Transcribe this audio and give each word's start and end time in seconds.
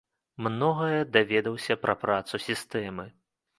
Многае 0.45 1.01
даведаўся 1.17 1.79
пра 1.85 1.97
працу 2.07 2.43
сістэмы. 2.49 3.09